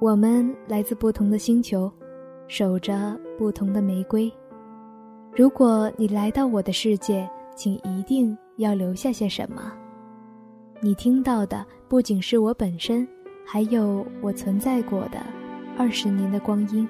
[0.00, 1.90] 我们来自不同的星球，
[2.48, 4.30] 守着不同的玫瑰。
[5.32, 9.72] 如果你来到我的世界，请一定要留下些什么。
[10.80, 13.06] 你听到的不仅是我本身，
[13.46, 15.24] 还有我存在过的
[15.78, 16.86] 二十年的光阴。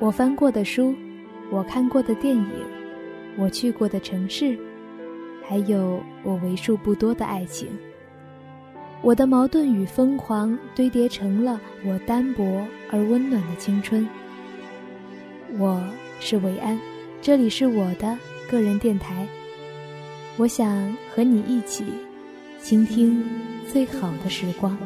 [0.00, 0.94] 我翻过的书，
[1.50, 2.64] 我看过的电影，
[3.38, 4.58] 我去过的城市，
[5.44, 7.68] 还有我为数不多的爱情。
[9.00, 14.06] 我的矛盾与疯狂堆叠成了我单薄而温暖的青春。
[15.56, 15.80] 我
[16.18, 16.78] 是韦安，
[17.22, 18.18] 这里是我的
[18.50, 19.26] 个人电台。
[20.36, 21.84] 我想和你一起
[22.60, 23.24] 倾听
[23.68, 24.76] 最好的时光。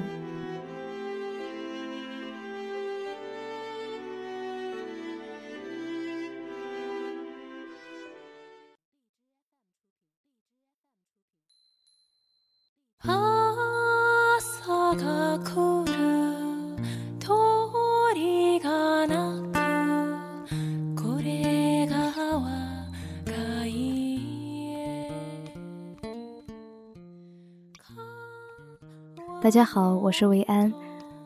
[29.43, 30.73] 大家好，我是维安。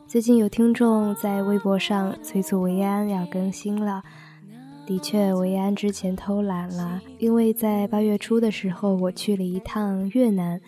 [0.07, 4.01] 最近有听众在微博上催促维安要更新了。
[4.87, 10.59] 的确，维安之前偷懒了，因为在八月初的时候我去了一趟越南，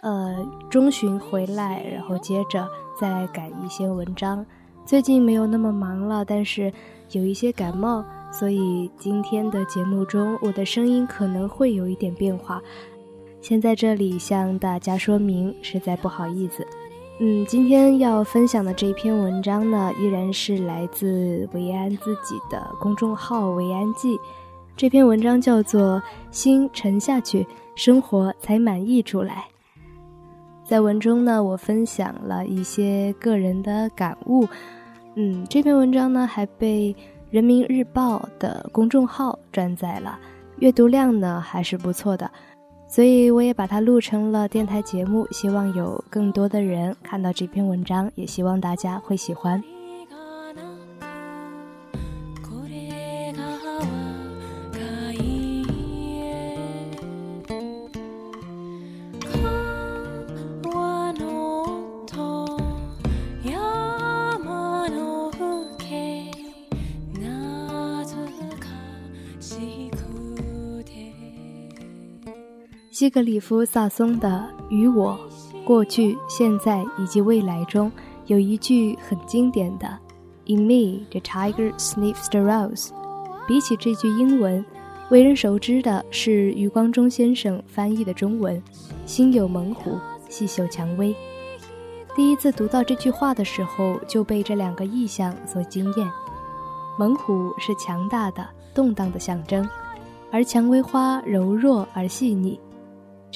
[0.00, 0.34] 呃，
[0.70, 2.66] 中旬回来，然后接着
[2.98, 4.44] 再赶一些文章。
[4.86, 6.72] 最近没有那么忙了，但是
[7.10, 12.62] 有一些感冒，所以今天的节目中我的声音可能会有一点变化。
[13.42, 16.66] 先在这里向大家说明，实在不好意思。
[17.20, 24.18] 嗯，今天要分享的这篇文章呢，依然是来自维安自己的公众号“维安记”。
[24.76, 26.00] 这篇文章叫做
[26.32, 29.34] 《心沉下去，生活才满意出来》。
[30.64, 34.48] 在文中呢，我分享了一些个人的感悟。
[35.14, 36.96] 嗯，这篇文章呢，还被
[37.30, 40.18] 人民日报的公众号转载了，
[40.58, 42.28] 阅读量呢还是不错的。
[42.94, 49.60] 所以我也把它录成了电台节目，希望有更多的人看到这篇文章，也希望大家会喜欢。
[72.94, 75.18] 西格里夫·萨松的《与我、
[75.64, 77.90] 过去、现在以及未来》中
[78.26, 79.98] 有一句很经典的
[80.46, 82.90] ：“In me, the tiger sniffs the rose。”
[83.48, 84.64] 比起这句英文，
[85.10, 88.62] 为人熟知的是余光中先生翻译的中文
[89.04, 91.12] ：“心有猛虎，细嗅蔷薇。”
[92.14, 96.08] 第一次读到这句话的时候，就被这两个意象所惊艳。
[96.96, 99.68] 猛虎是强大的、动荡的象征，
[100.30, 102.56] 而蔷薇花柔弱而细腻。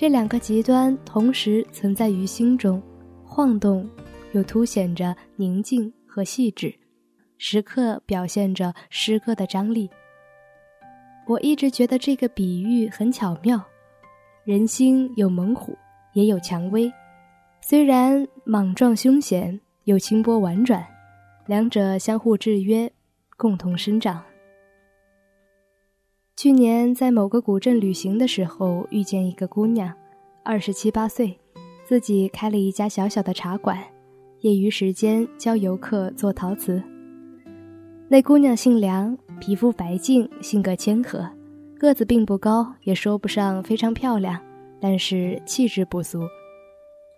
[0.01, 2.81] 这两个极端同时存在于心中，
[3.25, 3.85] 晃动，
[4.31, 6.73] 又凸显着宁静和细致，
[7.37, 9.91] 时刻表现着诗歌的张力。
[11.27, 13.61] 我一直觉得这个比喻很巧妙，
[14.45, 15.77] 人心有猛虎，
[16.13, 16.89] 也有蔷薇，
[17.61, 20.87] 虽然莽撞凶险，又轻波婉转，
[21.47, 22.89] 两者相互制约，
[23.37, 24.23] 共同生长。
[26.39, 29.93] 去年在某个古镇旅行的时候，遇见一个姑娘，
[30.45, 31.37] 二十七八岁，
[31.85, 33.77] 自己开了一家小小的茶馆，
[34.43, 36.81] 业余时间教游客做陶瓷。
[38.09, 41.29] 那姑娘姓梁，皮肤白净，性格谦和，
[41.77, 44.41] 个子并不高，也说不上非常漂亮，
[44.81, 46.21] 但是气质不俗。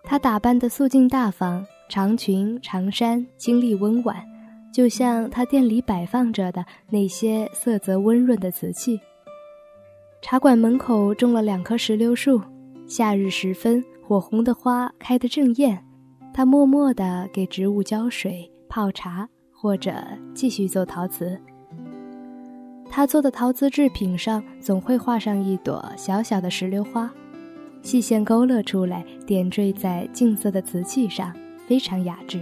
[0.03, 4.17] 她打扮得素净大方，长裙长衫，清丽温婉，
[4.73, 8.99] 就像她店里摆放着的那些色泽温润的瓷器。
[10.23, 12.41] 茶馆门口种了两棵石榴树，
[12.87, 15.83] 夏日时分，火红的花开得正艳。
[16.33, 19.93] 他默默地给植物浇水、泡茶，或者
[20.35, 21.41] 继续做陶瓷。
[22.91, 27.11] 他做的陶瓷制品上总会画上一朵小小的石榴花，
[27.83, 31.35] 细线勾勒出来，点缀在净色的瓷器上，
[31.67, 32.41] 非常雅致。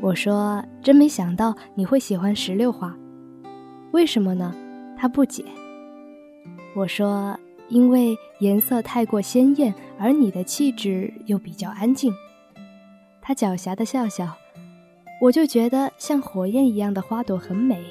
[0.00, 2.96] 我说：“真没想到你会喜欢石榴花，
[3.90, 4.54] 为什么呢？”
[4.96, 5.44] 他不解。
[6.76, 7.34] 我说
[7.70, 12.12] ：“因为颜色太过鲜艳，而你的气质又比较安静。”
[13.22, 14.36] 他狡黠的笑笑，
[15.22, 17.82] 我就觉得像火焰一样的花朵很美，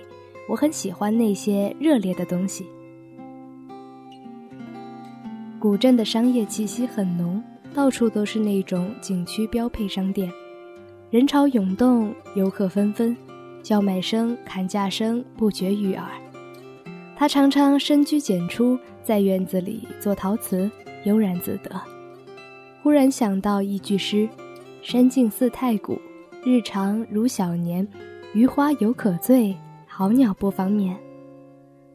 [0.48, 2.64] 我很喜欢那些热烈的东西。
[5.60, 7.44] 古镇的商业气息很浓，
[7.74, 10.32] 到处都是那种景区标配商店，
[11.10, 13.18] 人潮涌动，游客纷纷，
[13.64, 16.08] 叫卖声、砍价声不绝于耳。
[17.18, 20.70] 他常常深居简出，在院子里做陶瓷，
[21.06, 21.82] 悠然自得。
[22.84, 24.28] 忽然想到一句诗
[24.84, 25.98] ：“山静似太古，
[26.44, 27.88] 日长如小年。
[28.34, 29.56] 余花犹可醉，
[29.88, 30.96] 好鸟不妨眠。”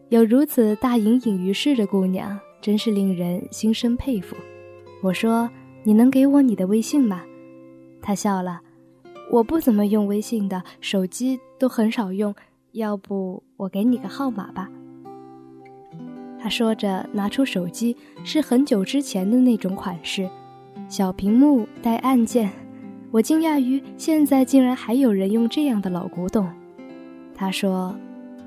[0.09, 4.35] 有如此大隐隐于世的姑娘，真是令人心生佩服。
[5.03, 5.49] 我说
[5.85, 7.23] ：“你能给我你的微信吗？”
[8.01, 8.63] 她笑了
[9.31, 12.35] ：“我不怎么用微信的，手机都很少用。
[12.73, 14.69] 要不我给你个号码吧。”
[16.43, 20.29] 他说着，拿出手机，是很久之前的那种款式，
[20.89, 22.51] 小屏幕带按键。
[23.11, 26.49] 我惊讶于现在竟然还有人用这样的老古董。
[27.35, 27.95] 他说：“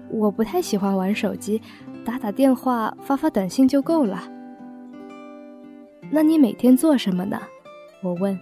[0.09, 1.61] 我不太喜欢玩手机，
[2.03, 4.23] 打打电话、发发短信就够了。”
[6.09, 7.39] 那你每天做什么呢？
[8.01, 8.39] 我问。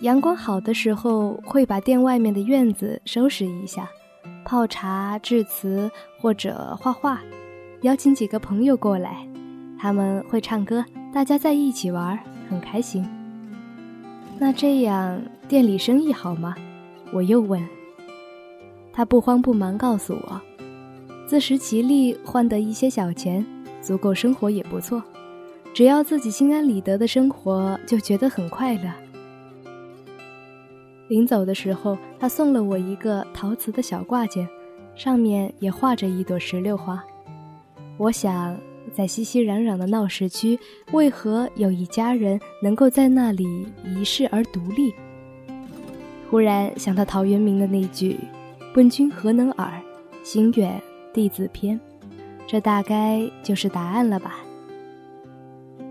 [0.00, 3.88] 阳光好的时候，会把店外面的院子收拾一下，
[4.44, 5.90] 泡茶、制瓷
[6.20, 7.20] 或者画画。
[7.82, 9.26] 邀请几个朋友过来，
[9.76, 12.16] 他们会唱歌，大家在一起玩，
[12.48, 13.04] 很开心。
[14.38, 16.54] 那这样店里生意好吗？
[17.12, 17.60] 我又问。
[18.92, 20.40] 他不慌不忙告诉我，
[21.26, 23.44] 自食其力换得一些小钱，
[23.80, 25.02] 足够生活也不错。
[25.74, 28.92] 只要自己心安理得的生活，就觉得很快乐。
[31.08, 34.48] 临走的时候，他送了我一个陶瓷的小挂件，
[34.94, 37.02] 上面也画着一朵石榴花。
[38.02, 38.58] 我想，
[38.92, 40.58] 在熙熙攘攘的闹市区，
[40.90, 44.92] 为何有一家人能够在那里一世而独立？
[46.28, 48.18] 忽然想到陶渊明的那句
[48.74, 49.80] “问君何能尔，
[50.24, 50.82] 心远
[51.14, 51.78] 地自偏”，
[52.44, 54.40] 这大概就是答案了吧。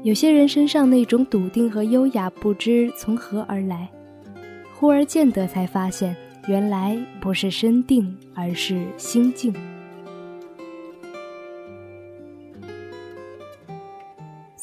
[0.03, 3.89] 有些人身上那种笃定和优雅，不知从何而来，
[4.73, 6.13] 忽而见得，才发现
[6.49, 9.53] 原来不是身定，而是心静。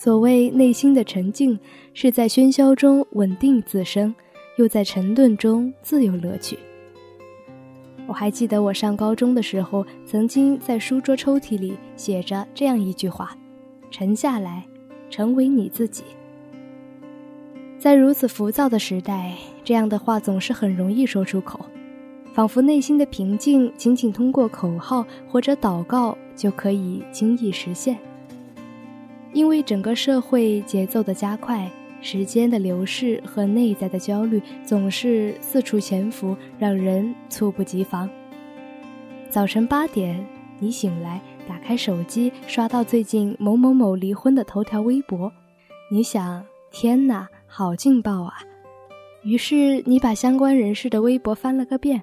[0.08, 1.60] 所谓内心的沉静，
[1.92, 4.14] 是在喧嚣中稳定自身，
[4.56, 6.58] 又在沉顿中自有乐趣。
[8.06, 13.36] 我还记得我上高中的时候，曾经在书桌抽屉里写着这样一句话
[13.92, 14.64] ：“沉下来，
[15.10, 16.04] 成为你自己。”
[17.78, 21.60] 在如此浮躁的时代，这样的话总是很容易说出口，
[22.32, 27.98] 仿佛内心的平静仅仅通过口号或者祷告就可以轻易实现。
[29.32, 31.70] 因为整个社会节奏的加快，
[32.00, 38.08] 时间的流逝和内在的焦虑总是四处潜伏，让人猝不及防。
[39.28, 40.24] 早晨八点，
[40.58, 45.30] 你醒来，打开手机，刷到最近某某某离婚的头条微博，
[45.90, 48.34] 你想：天哪，好劲爆啊！
[49.22, 52.02] 于是你把相关人士的微博翻了个遍，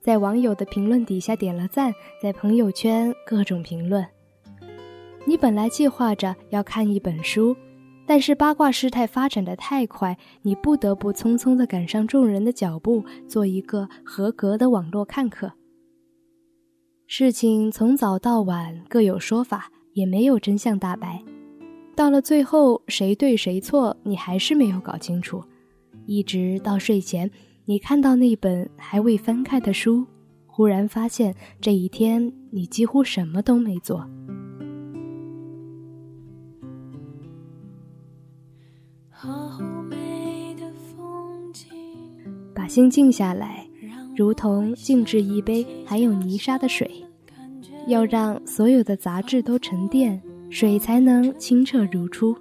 [0.00, 4.06] 在网友的评论底下点了赞，在朋友圈各种评论。
[5.30, 7.56] 你本来计划着要看一本书，
[8.04, 15.52] 但是八卦事态发展的太快，你不得不匆匆地赶上众人的脚步，做一个合格的网络看客。
[17.06, 21.22] 事情从早到晚各有说法，也没有真相大白。
[21.94, 25.40] 到了最后，谁对谁错，你还是没有搞清楚。
[26.06, 27.30] 一直到睡前，
[27.66, 30.04] 你看到那本还未翻开的书，
[30.48, 34.04] 忽然发现这一天你几乎什么都没做。
[42.70, 43.66] 心静下来，
[44.14, 46.88] 如同静置一杯含有泥沙的水，
[47.88, 52.36] 要让所有的杂质都沉淀，水才能清澈如初。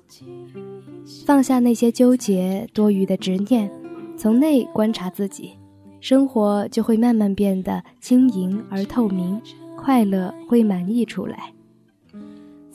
[1.25, 3.71] 放下那些纠结、多余的执念，
[4.15, 5.53] 从内观察自己，
[6.00, 9.41] 生活就会慢慢变得轻盈而透明，
[9.75, 11.51] 快乐会满溢出来。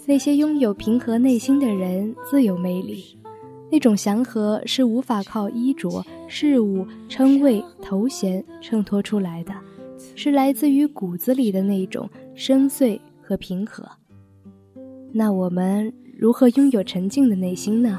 [0.06, 3.16] 那些拥有平和内心的人，自有魅力。
[3.75, 9.52] 那种祥和是无法靠衣着、事物、称谓、头衔衬托出来的，
[10.14, 13.85] 是来自于骨子里的那种深邃和平和。
[15.12, 17.99] 那我们如何拥有沉静的内心呢？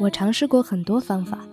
[0.00, 1.46] 我尝试过很多方法，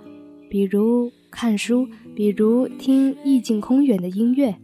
[0.49, 4.55] 比如看书，比如听意境空远的音乐，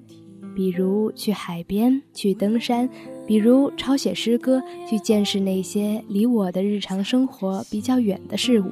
[0.55, 2.89] 比如去海边、去登山。
[3.25, 8.71] 比如抄写诗歌，去见识那些离我的日常生活比较远的事物，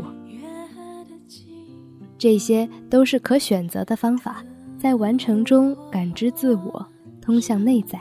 [2.17, 4.43] 这些都是可选择的方法，
[4.77, 6.85] 在完成中感知自我，
[7.21, 7.99] 通向内在。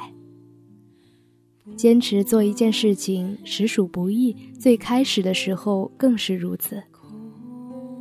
[1.76, 6.82] 坚持做一件事情实属不易，最开始的时候更是如此。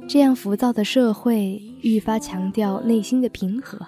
[0.08, 3.86] 这样浮躁的社会愈发强调内心的平和。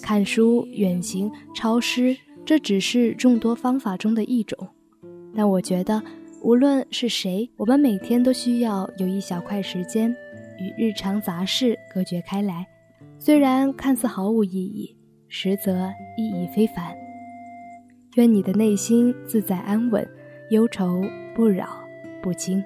[0.00, 4.68] 看书、远行、抄诗，这只是众多方法中的一种。
[5.34, 6.02] 但我觉得，
[6.42, 10.14] 无论是谁，我们每天都需要有一小块时间，
[10.58, 12.66] 与日常杂事隔绝开来。
[13.18, 14.96] 虽然看似毫无意义，
[15.28, 16.94] 实则意义非凡。
[18.16, 20.06] 愿你的内心自在安稳，
[20.50, 21.02] 忧愁
[21.34, 21.68] 不扰
[22.22, 22.62] 不惊。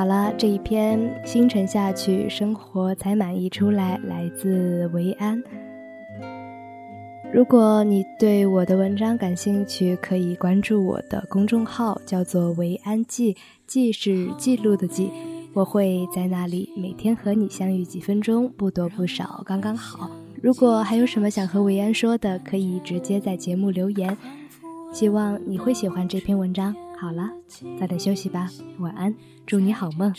[0.00, 5.38] 好了，这一篇《星辰下去，生活才满意》出来，来自维安。
[7.30, 13.36] 如果你对我的文章感兴趣，可以关注我的公众号，叫做“维安记”，
[13.68, 15.10] 记是记录的记。
[15.52, 20.10] 我会在那里每天和你相遇几分钟，不多不少，刚刚好。
[20.40, 24.16] 如果还有什么想和维安说的，可以直接在节目留言。
[24.94, 26.74] 希望你会喜欢这篇文章。
[27.00, 27.30] 好了，
[27.80, 28.46] 早点休息吧，
[28.78, 29.14] 晚安，
[29.46, 30.12] 祝你好梦。